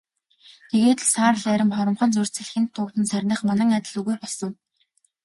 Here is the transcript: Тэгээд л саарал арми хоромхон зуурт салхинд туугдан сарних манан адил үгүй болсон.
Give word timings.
Тэгээд 0.69 0.99
л 1.03 1.07
саарал 1.13 1.45
арми 1.55 1.73
хоромхон 1.77 2.09
зуурт 2.13 2.33
салхинд 2.35 2.69
туугдан 2.75 3.05
сарних 3.11 3.41
манан 3.47 3.69
адил 3.77 3.95
үгүй 4.01 4.15
болсон. 4.21 4.51